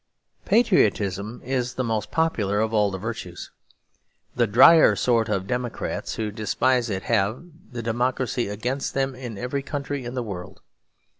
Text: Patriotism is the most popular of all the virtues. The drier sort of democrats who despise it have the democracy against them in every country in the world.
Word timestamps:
Patriotism 0.45 1.43
is 1.45 1.75
the 1.75 1.83
most 1.83 2.09
popular 2.09 2.59
of 2.59 2.73
all 2.73 2.89
the 2.89 2.97
virtues. 2.97 3.51
The 4.35 4.47
drier 4.47 4.95
sort 4.95 5.29
of 5.29 5.45
democrats 5.45 6.15
who 6.15 6.31
despise 6.31 6.89
it 6.89 7.03
have 7.03 7.43
the 7.71 7.83
democracy 7.83 8.47
against 8.47 8.95
them 8.95 9.13
in 9.13 9.37
every 9.37 9.61
country 9.61 10.03
in 10.03 10.15
the 10.15 10.23
world. 10.23 10.61